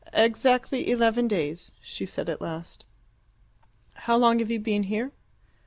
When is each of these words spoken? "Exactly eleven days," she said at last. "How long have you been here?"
"Exactly 0.13 0.89
eleven 0.89 1.27
days," 1.27 1.73
she 1.79 2.07
said 2.07 2.27
at 2.27 2.41
last. 2.41 2.85
"How 3.93 4.17
long 4.17 4.39
have 4.39 4.49
you 4.49 4.59
been 4.59 4.81
here?" 4.81 5.11